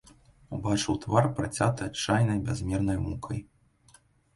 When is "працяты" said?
1.41-1.81